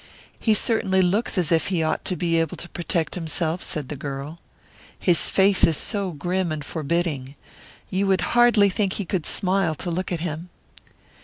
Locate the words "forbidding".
6.65-7.35